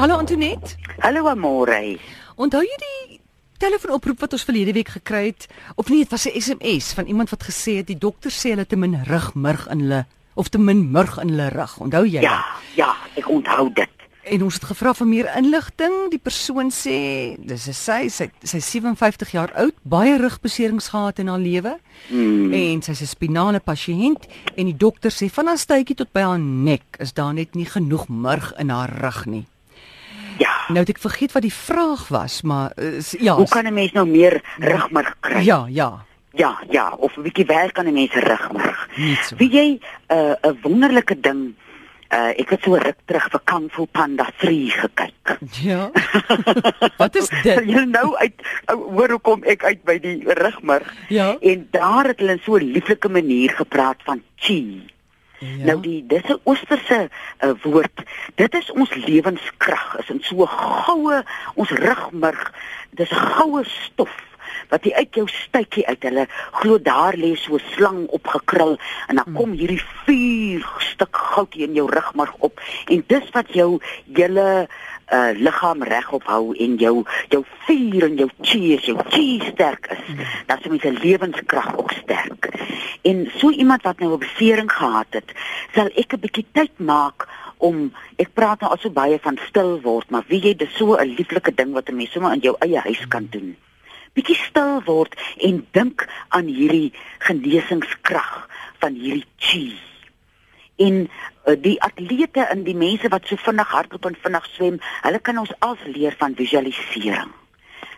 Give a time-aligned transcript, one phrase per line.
[0.00, 0.76] Hallo Antoinette.
[0.98, 1.98] Hallo Amore.
[2.40, 3.18] Onthou jy die
[3.60, 5.44] telefoonoproep wat ons verlede week gekry het?
[5.76, 8.66] Of nee, dit was 'n SMS van iemand wat gesê het die dokter sê hulle
[8.66, 11.78] te min rugmurg in hulle of te min murg in hulle rug.
[11.78, 12.20] Onthou jy?
[12.20, 12.44] Ja,
[12.74, 13.88] ja, ek onthou dit.
[14.22, 16.10] En ons het gevra vir meer inligting.
[16.10, 21.28] Die persoon sê dis is sy, sy sy 57 jaar oud, baie rugbeserings gehad in
[21.28, 21.78] haar lewe.
[22.08, 22.52] Hmm.
[22.52, 24.26] En sy's 'n spinale pasiënt
[24.56, 27.66] en die dokter sê van haar stuitjie tot by haar nek is daar net nie
[27.66, 29.46] genoeg murg in haar rug nie.
[30.40, 30.52] Ja.
[30.68, 33.34] Nou het ek vergeet wat die vraag was, maar uh, ja.
[33.36, 35.42] Hoe kan 'n mens nou meer rugmurg kry?
[35.44, 36.04] Ja, ja.
[36.32, 38.14] ja, ja, of 'n bietjie werk aan 'n mens.
[38.96, 39.36] Net so.
[39.36, 39.68] Weet jy,
[40.08, 41.54] 'n uh, 'n wonderlike ding.
[42.10, 45.38] Uh, ek het so ruk terug vir Kung Fu Panda 3 gekyk.
[45.62, 45.90] Ja.
[46.96, 47.60] wat is dit?
[47.70, 48.34] Jy nou uit
[48.66, 50.94] hoor hoe kom ek uit by die rugmurg?
[51.08, 51.36] Ja.
[51.40, 54.82] En daar het hulle so 'n lieflike manier gepraat van chi.
[55.40, 55.64] Ja.
[55.64, 57.08] Nou die dis 'n oosterse
[57.40, 58.02] uh, woord.
[58.34, 59.98] Dit is ons lewenskrag.
[59.98, 61.22] Is in so 'n goue
[61.54, 62.52] ons rugmurg.
[62.90, 64.12] Dis 'n goue stof
[64.68, 66.26] wat jy uit jou stuitjie uit hulle
[66.60, 68.76] glo daar lê so slang opgekrul
[69.08, 73.50] en dan kom hierdie vuur stuk goud hier in jou rugmurg op en dis wat
[73.54, 73.80] jou
[74.12, 74.68] hele
[75.10, 79.90] uh liggaam regop hou en jou jou vuur en jou chi is jou chi sterk
[79.96, 80.04] is.
[80.46, 82.48] Dan is met 'n lewenskrag ook sterk.
[83.02, 85.32] En so iemand wat nou 'n besering gehad het,
[85.74, 89.80] sal ek 'n bietjie tyd maak om ek praat nou al so baie van stil
[89.80, 92.56] word, maar wie jy dis so 'n lieflike ding wat 'n mens sommer in jou
[92.58, 93.56] eie huis kan doen.
[94.14, 99.89] Bietjie stil word en dink aan hierdie genesingskrag van hierdie chi
[100.80, 105.20] en uh, die atlete en die mense wat so vinnig hardloop en vinnig swem, hulle
[105.26, 107.34] kan ons als leer van visualisering.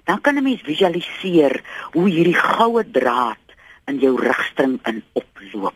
[0.04, 3.38] Dan kan 'n mens visualiseer hoe hierdie goue draad
[3.86, 5.74] in jou rugstring in oploop.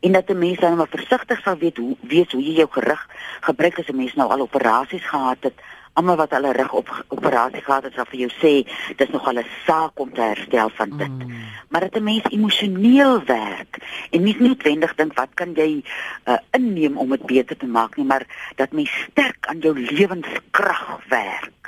[0.00, 3.08] En dat 'n mens dan maar versigtig sal weet hoe weet hoe jy jou gerug
[3.40, 5.56] gebruik as 'n mens nou al operasies gehad het.
[5.98, 8.52] Almal wat hulle rug op operasie gehad het, sal vir jou sê
[8.96, 11.16] dis nogal 'n saak om te herstel van dit.
[11.18, 11.32] Mm.
[11.68, 13.78] Maar dat 'n mens emosioneel werk
[14.10, 15.82] en nie noodwendig dink wat kan jy
[16.24, 21.00] uh, inneem om dit beter te maak nie, maar dat mens sterk aan jou lewenskrag
[21.08, 21.60] werk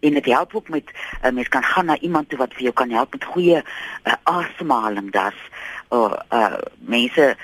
[0.00, 0.90] en dit help ook met
[1.24, 4.12] uh, mens kan gaan na iemand toe wat vir jou kan help met goeie uh,
[4.22, 5.42] asemhaling daar's
[5.90, 7.34] uh, uh, mense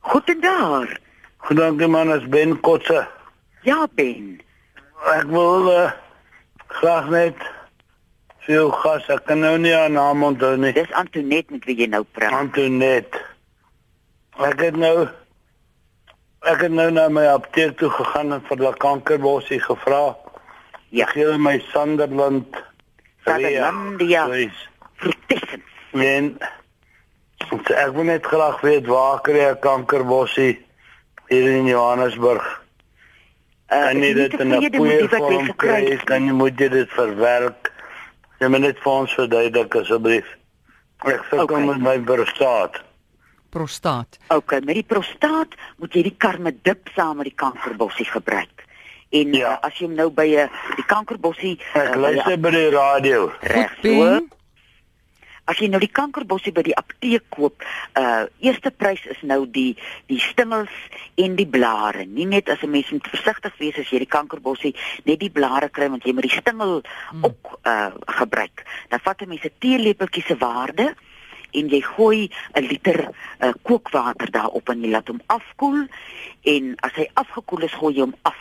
[0.00, 0.90] Goeiedag.
[1.36, 3.06] Goeiedag man, as Ben Kotse.
[3.62, 4.42] Ja, Ben.
[5.14, 5.94] Ek wil uh,
[6.82, 7.38] graag net
[8.42, 9.06] veel gas.
[9.06, 10.74] Ek kan nou nie haar naam onthou nie.
[10.74, 12.34] Dis Antoinette met wie jy nou praat.
[12.42, 13.14] Antoinette.
[14.50, 15.06] Ek het nou
[16.44, 20.16] ek het nou na my apteek toe gegaan en vir die kankerbossie gevra.
[20.90, 21.06] Ja.
[21.06, 22.56] Gee hulle my Sunderland.
[23.24, 24.24] Sunderlandia.
[24.26, 24.66] Please.
[24.98, 25.62] Protection.
[25.92, 26.38] En
[27.50, 30.58] so ek wil net graag weet waar kry ek kankerbossie
[31.28, 32.44] hier in Johannesburg?
[33.72, 35.80] Uh, Kan jy ek is dit in 'n goeie jy vorm kry?
[35.88, 37.72] jy moet jy dit verwerk?
[38.40, 40.26] Jy moet net vir ons verduidelik asseblief.
[41.04, 41.64] Ek sukkel Okay.
[41.64, 42.82] met my prostaat.
[43.52, 44.16] Prostaat.
[44.32, 48.64] Okay, met die prostaat moet jy die karmedip saam met die kankerbossie gebruik.
[49.12, 49.50] En Ja.
[49.52, 53.32] uh, as jy hom nou by 'n die kankerbossie Ek luister by die radio.
[53.40, 53.98] reg Goed, so.
[54.04, 54.30] Ben.
[55.44, 57.62] As jy nou die kankerbossie by die apteek koop,
[57.98, 59.76] uh eerste prys is nou die
[60.06, 60.70] die stingels
[61.16, 62.06] en die blare.
[62.06, 64.74] Nie net as 'n mens moet versigtig wees as jy die kankerbossie
[65.04, 66.80] net die blare kry want jy moet die stingel
[67.12, 67.24] mm.
[67.24, 68.64] ook uh gebruik.
[68.88, 70.94] Dan vat 'n mens 'n teelepeltjie se waarde
[71.52, 75.86] en jy gooi 'n liter uh, kookwater daarop en jy laat hom afkoel
[76.42, 78.40] en as hy afgekoel is, gooi jy hom af.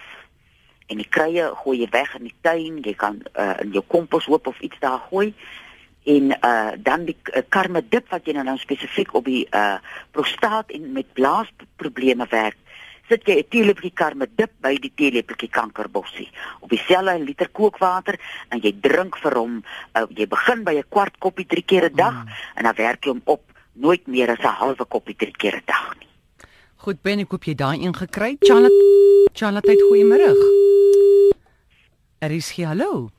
[0.88, 4.48] En die kruie gooi jy weg in die tuin, jy kan uh, in jou komposhoop
[4.48, 5.34] of iets daar gooi
[6.04, 9.78] en uh dan die uh, karmedip wat jy nou, nou spesifiek op die uh
[10.12, 12.58] prostaat en met blaasprobleme werk
[13.12, 16.30] sit jy 'n teelepeltjie karmedip by die teelepeltjie kankerbossie
[16.64, 18.20] op dieselfde liter kookwater
[18.50, 19.58] en jy drink vir hom
[19.96, 22.30] uh, jy begin by 'n kwart koppie drie keer 'n dag mm.
[22.56, 23.44] en dan werk jy hom op
[23.74, 26.08] nooit meer as 'n halwe koppie drie keer 'n dag nie
[26.82, 28.38] Goed, Ben, ek hoop jy daai een gekry.
[28.42, 30.40] Charlotte, Charlotte, goeiemiddag.
[32.26, 33.12] Er is hier hallo.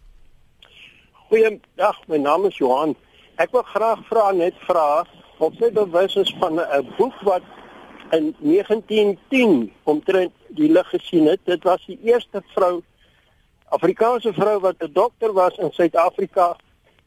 [1.30, 2.96] Goeiedag, my naam is Johan.
[3.38, 5.06] Ek wil graag vra net vra
[5.38, 7.46] of sy bewus is van 'n boek wat
[8.12, 11.40] in 1910 omtrent die lig gesien het.
[11.44, 12.82] Dit was die eerste vrou
[13.72, 16.56] Afrikaanse vrou wat 'n dokter was in Suid-Afrika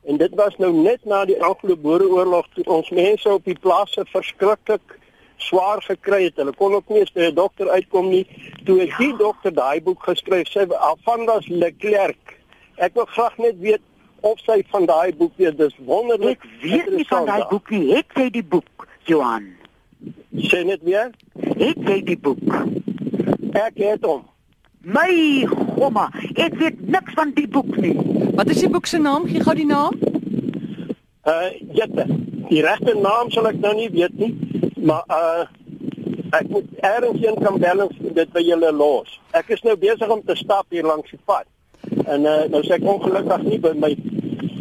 [0.03, 4.99] en dit was nou net na die Anglo-Boereoorlog toe ons mense op die plase verskriklik
[5.37, 6.35] swaar gekry het.
[6.35, 8.27] Hulle kon ook nie eens by 'n dokter uitkom nie.
[8.63, 12.39] Toe het die dokter daai boek geskryf, sy Alvandas Leclerc.
[12.75, 13.81] Ek wil graag net weet
[14.19, 15.57] of sy van daai boek weet.
[15.57, 16.43] Dis wonderlik.
[16.43, 17.93] Ek weet nie van daai boek nie.
[17.93, 19.64] Het jy die boek, Johan?
[20.49, 21.11] Sê net weer.
[21.57, 22.41] Het jy die boek?
[23.55, 24.23] Ek het hom.
[24.85, 27.95] My gomma, ek weet niks van die boek nie.
[28.37, 29.25] Wat is die boek se naam?
[29.25, 29.97] Gee gou die naam.
[31.25, 32.05] Uh Jette.
[32.51, 34.35] Die regte naam sal ek nou nie weet nie,
[34.85, 35.47] maar uh
[36.35, 39.17] ek moet eers een kan balance dit by julle los.
[39.33, 41.49] Ek is nou besig om te stap hier langs die pad.
[42.05, 43.93] En uh nou sê ek ongelukkig nie by my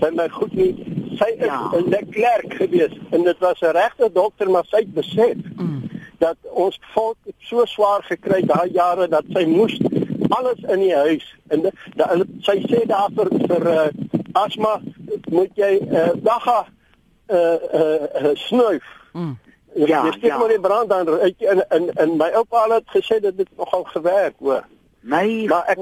[0.00, 0.72] by my goed nie.
[1.18, 1.70] Sy is Ja.
[1.72, 2.00] 'n ja.
[2.10, 5.82] klerk gewees en dit was 'n regte dokter maar sy het besef Mm.
[6.18, 9.80] dat ons volk het so swaar gekry daai jare dat sy moes
[10.28, 13.88] alles in die huis en da, da, sy sê daar vir vir uh,
[14.32, 14.80] asma
[15.30, 16.66] moet jy uh, dagga
[17.28, 17.36] uh,
[17.74, 18.84] uh, uh, snuif.
[19.12, 19.38] Mm.
[19.74, 20.38] Ja, jy steek ja.
[20.38, 23.84] maar die brand aan uit en en en my oupa het gesê dat dit nogal
[23.84, 24.64] gewerk hoor.
[25.00, 25.78] My Maar ek-.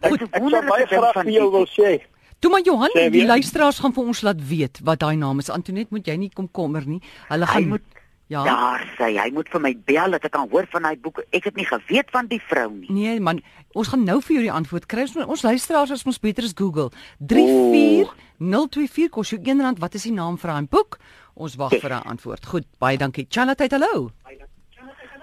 [0.00, 1.92] Ek, Goed, ek sou wonderlike baie graag vir jou wil sê.
[2.40, 5.50] Toe maar Johan, Sê die luisteraars gaan vir ons laat weet wat daai naam is.
[5.50, 7.00] Antoinette, moet jy nie kom kommer nie.
[7.28, 7.82] Hulle Hy gaan moet
[8.28, 8.42] Ja.
[8.44, 11.22] Daar sê hy moet vir my bel dat ek kan hoor van hy boek.
[11.32, 12.88] Ek het nie geweet van die vrou nie.
[12.92, 13.40] Nee man,
[13.72, 15.00] ons gaan nou vir jou die antwoord kry.
[15.00, 16.90] Ons, ons luisteraars is mos beter as Google.
[17.24, 19.78] 34024 kos jou R1.
[19.80, 20.98] Wat is die naam vir daai boek?
[21.34, 22.46] Ons wag vir 'n antwoord.
[22.46, 23.26] Goed, baie dankie.
[23.30, 24.10] Charlotte, hallo.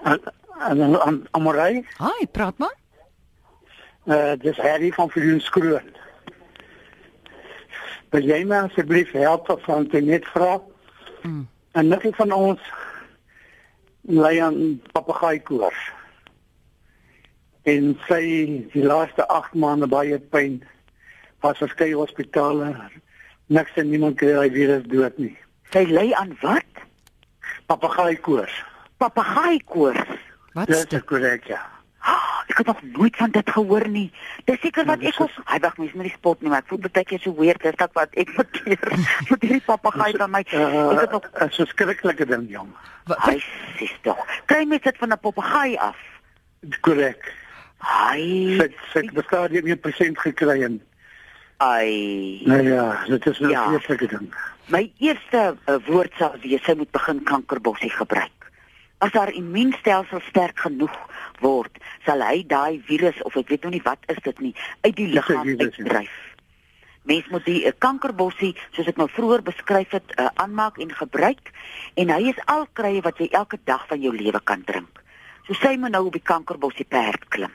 [0.02, 2.74] Aan Amorey, Hi, praat maar.
[4.06, 5.94] uh, dis Harry van Viljoenskroon.
[8.14, 10.60] Wil jy my asseblief help van te net vra?
[11.22, 11.46] Mm.
[11.76, 12.60] En nikkie van ons
[14.06, 15.80] lei aan papegaai koors.
[17.66, 18.22] En sy
[18.72, 20.60] die laaste 8 maande baie pyn.
[21.42, 22.70] Was verskeie hospitale.
[23.46, 25.34] Niks en niemand kry hy virus dood nie.
[25.74, 26.84] Sy ly aan wat?
[27.66, 28.54] Papegaai koors.
[29.02, 30.06] Papegaaikoors.
[30.54, 31.04] Wat is Dis dit?
[31.04, 31.60] korrek ja.
[32.56, 34.06] Ek het nog nooit van dit gehoor nie.
[34.48, 35.30] Dis seker wat Ja, ek ook.
[35.44, 37.74] Hy wag mens met die spot nie, maar ek voel baie keer so weird is
[37.76, 38.78] dat wat ek verkeer
[39.28, 40.40] met hierdie papegaai van my.
[40.40, 42.70] Ek het nog 'n verskriklike ding jong.
[43.26, 43.36] Hy
[43.76, 44.16] sê tog.
[44.48, 45.96] Kry mens dit van 'n papegaai af?
[46.80, 47.28] Korrek.
[47.84, 50.80] Hy Sy sy het bestaan hier 1% gekry en
[51.60, 52.40] Ai.
[52.44, 53.68] nou ja, dit is 'n Ja.
[53.68, 54.34] vreeslike ding.
[54.68, 58.32] My eerste uh, woord sal wees sy moet begin kankerbossie gebruik.
[58.98, 60.96] As haar immuunstelsel sterk genoeg
[61.40, 64.54] word, sal hy daai virus of ek weet nou nie wat is dit nie
[64.84, 65.56] uit die liggaam ja.
[65.66, 66.14] uitdryf.
[67.06, 71.52] Mens moet die uh, kankerbossie, soos ek nou vroeër beskryf het, uh, aanmaak en gebruik
[71.94, 75.02] en hy is al krye wat jy elke dag van jou lewe kan drink.
[75.46, 77.54] So sy moet nou op die kankerbossie perd klim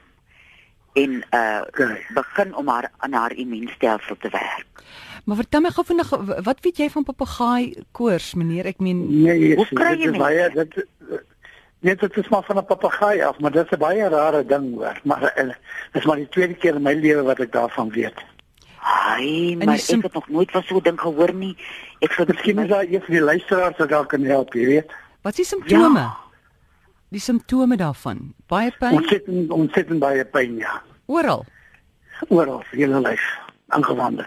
[0.93, 2.05] en uh Okay.
[2.13, 4.83] begin om haar aan haar immuunstelsel te werk.
[5.25, 6.09] maar vertel my gou vinnig
[6.43, 8.65] wat weet jy van papegaai koors, meneer?
[8.65, 10.75] Ek meen Nee, Hoe yes, kry dit jy is baie dit
[11.81, 14.73] net dit is maar van 'n papegaai af, maar dit is 'n baie rare ding
[14.75, 14.99] hoor.
[15.03, 15.45] Maar eh,
[15.91, 18.17] dit is maar die tweede keer in my lewe wat ek daarvan weet.
[18.81, 21.57] Ai, maar sim- ek het nog nooit van so 'n ding gehoor nie.
[21.99, 24.91] Ek sou Miskien is daar een van die luisteraars wat dalk kan help, jy weet.
[25.21, 25.99] wat is die simptome?
[25.99, 26.17] Ja.
[27.09, 28.33] Die simptome daarvan.
[28.47, 30.81] Baie pyn Ontsettend ontsettend baie pyn ja.
[31.05, 31.45] oral.
[32.29, 33.21] Oral, hele lyf,
[33.67, 34.25] aangewande.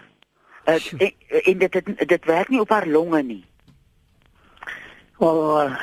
[0.65, 3.45] uh, en, en dit dit dit werk nie op haar longe nie.
[5.19, 5.75] Wel, uh,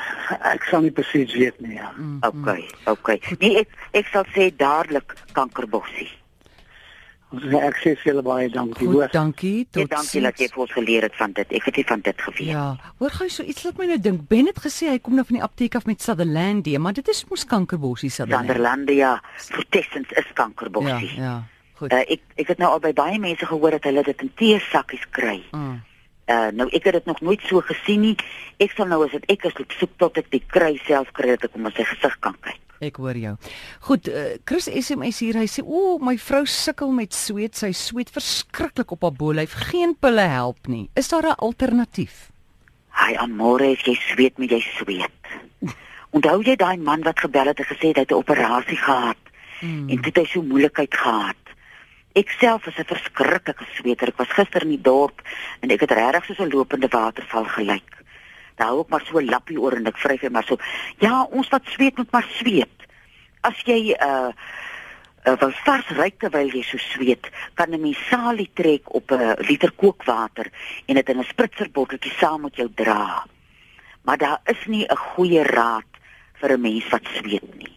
[0.53, 1.91] ek sal nie presies weet nie ja.
[1.97, 3.19] Mm, Okay, okay.
[3.39, 3.69] Nee, ek
[4.03, 6.09] ek sal sê dadelik kankerbossie.
[7.33, 9.07] Ek sê vir julle baie dankie Goed, hoor.
[9.09, 9.63] dankie.
[9.65, 11.53] Ja, Tot dankie dat jy vir ons geleer het van dit.
[11.57, 12.51] Ek het nie van dit geweet.
[12.51, 12.65] Ja,
[12.99, 14.27] hoor gou so iets laat my nou dink.
[14.29, 17.23] Ben het gesê hy kom nou van die apteek af met Sutherlandia, maar dit is
[17.31, 18.45] mos kankerbossie Sutherland.
[18.45, 19.15] Sanderlandia
[19.49, 21.15] protestants is Ja, kankerbossie.
[21.17, 21.39] ja.
[21.81, 21.89] Goed.
[21.91, 25.09] Uh, ek ek het nou al by baie mense gehoor dat hulle dit in teesakkies
[25.09, 25.39] kry.
[25.57, 25.81] Mm.
[26.27, 28.15] Uh nou ek het dit nog nooit so gesien nie.
[28.57, 31.43] Ek sal nou as dit ek is soek tot ek die kry self kry dat
[31.43, 32.59] ek hom in sy gesig kan kyk.
[32.83, 33.35] Ek hoor jou.
[33.79, 35.35] Goed, uh, Chris SMS hier.
[35.35, 37.55] Hy sê: "O, my vrou sukkel met sweet.
[37.55, 39.53] Sy sweet verskriklik op haar bolyf.
[39.71, 40.89] Geen pille help nie.
[40.95, 42.31] Is daar 'n alternatief?"
[42.93, 45.11] Hy amore as jy sweet met jy sweet.
[46.11, 49.17] Onthou jy daai man wat gebel het en gesê het hy het 'n operasie gehad
[49.63, 49.89] Mm.
[49.89, 51.42] en toe het hy so moeilikheid gehad.
[52.13, 54.07] Ek self is 'n verskriklike sweeter.
[54.07, 55.21] Ek was gister in die dorp
[55.61, 57.93] en ek het regtig soos 'n lopende waterval gelyk.
[58.55, 60.57] Daar hou ek maar so 'n lappie oor en ek vryf hom maar so.
[60.99, 62.77] Ja, ons wat sweet moet maar sweet.
[63.41, 64.31] As jy uh
[65.25, 69.35] uh wil vars ryk terwyl jy so sweet, kan 'n mens salie trek op 'n
[69.47, 70.51] liter kookwater
[70.85, 73.25] en dit in 'n spritzerbotteltjie saam met jou dra.
[74.03, 75.89] Maar daar is nie 'n goeie raad
[76.39, 77.75] vir 'n mens wat sweet nie.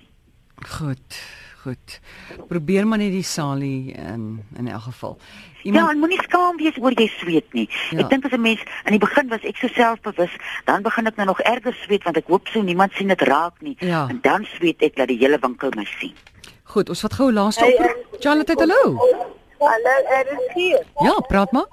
[0.66, 1.45] Goed.
[1.66, 2.00] Goed.
[2.46, 5.16] Probeer maar net die salie in in elk geval.
[5.62, 5.85] Iemand...
[5.85, 7.64] Ja, en moenie skaam wees oor jy sweet nie.
[7.90, 8.04] Ja.
[8.04, 11.16] Ek dink as 'n mens in die begin was ek so selfbewus, dan begin ek
[11.16, 13.75] nou nog erger sweet want ek hoop so niemand sien dit raak nie.
[13.80, 14.06] Ja.
[14.08, 16.14] En dan sweet ek dat die hele winkel my sien.
[16.62, 18.20] Goed, ons vat gou laaste hey, op.
[18.20, 18.94] Charlotte, hallo.
[19.58, 20.87] Hallo, er is hier.
[21.02, 21.66] Ja, praat maar.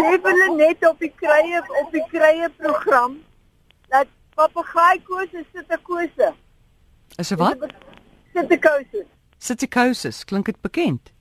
[0.00, 3.20] Sê hulle net op die krye op die krye program
[3.88, 6.34] dat papegaai koos is sit 'n kose.
[7.16, 7.70] Is dit wat?
[8.32, 9.08] Sitikosis.
[9.38, 11.12] Sitikosis, klink dit bekend?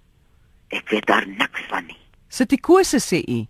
[0.72, 1.98] Ek weet daar niks van nie.
[2.32, 3.42] Sitikosis sê u.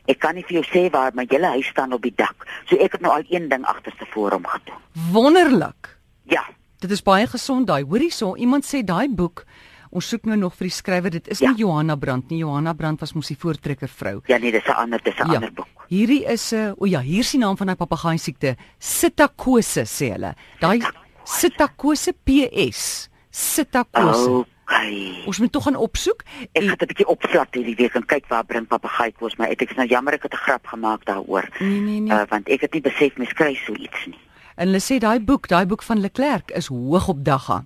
[0.08, 2.46] Ek kan nie vir jou sê waar my hele huis staan op die dak.
[2.68, 4.80] So ek het nou al een ding agterste hom gedoen.
[5.12, 5.98] Wonderlik.
[6.24, 6.44] Ja.
[6.80, 7.84] Dit is baie gesond daai.
[7.84, 9.44] Hoorie so, iemand sê daai boek
[9.88, 11.12] Ons soek nou nog vir die skrywer.
[11.12, 11.50] Dit is ja.
[11.52, 12.42] nie Johanna Brandt nie.
[12.42, 14.18] Johanna Brandt was mos die voortrekker vrou.
[14.28, 15.34] Ja nee, dis 'n ander, dis 'n ja.
[15.34, 15.68] ander boek.
[15.88, 18.56] Hierdie is 'n uh, o ja, hier is die naam van daai papegaai siekte.
[18.78, 20.34] Sitakose sê hulle.
[20.60, 20.80] Daai
[21.24, 23.08] Sitakose PS.
[23.30, 24.44] Sitakose.
[24.68, 25.22] Ai.
[25.26, 26.22] Ons moet tog gaan opsoek.
[26.52, 29.46] Ek gaan 'n bietjie opslat hierdie week en kyk waar bring papegaai kos my.
[29.46, 31.48] Ek is nou jammer ek het 'n grap gemaak daaroor.
[31.58, 32.12] Nee nee nee.
[32.12, 34.18] Uh, want ek het nie besef mens kry so iets nie.
[34.56, 37.64] En hulle sê daai boek, daai boek van Leclerc is hoog op dagga.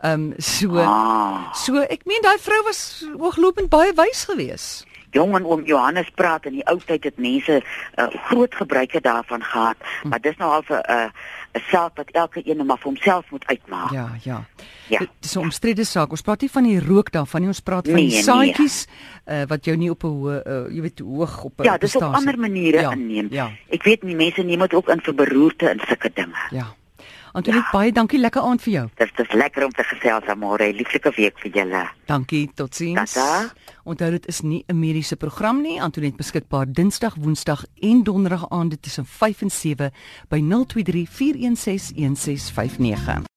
[0.00, 1.52] Ehm um, so ah.
[1.54, 6.46] so ek meen daai vrou was ooglopend baie wys geweest jong en oom Johannes praat
[6.48, 10.08] in die ou tyd het mense uh, groot gebruike daarvan gehad, hm.
[10.08, 11.10] maar dis nou al 'n 'n
[11.56, 13.90] 'n saak wat elke een maar vir homself moet uitmaak.
[13.90, 14.44] Ja, ja.
[14.88, 14.98] Ja.
[14.98, 16.10] Dit is 'n omstrede saak.
[16.10, 19.40] Ons praat nie van die rook daarvan nie, ons praat van nee, die saadjies nee.
[19.40, 21.96] uh, wat jou nie op 'n hoë uh, jy weet hoog op 'n Ja, dis
[21.96, 23.26] op ander maniere ja, inneem.
[23.30, 23.50] Ja.
[23.68, 26.46] Ek weet nie mense neem dit ook in vir beroerte en sulke dinge.
[26.50, 26.74] Ja.
[27.32, 27.78] Antoinette, ja.
[27.78, 28.88] baie dankie, lekker aand vir jou.
[28.94, 30.72] Dit is lekker om te gesels môre.
[30.72, 31.88] Lieflike week vir julle.
[32.06, 33.12] Dankie, totsiens.
[33.12, 33.52] Tata.
[33.86, 35.82] Onthou dit is nie 'n mediese program nie.
[35.82, 39.92] Antoinette beskikbaar Dinsdag, Woensdag en Donderdag aande tussen 5 en 7
[40.28, 43.22] by 023 416 1659.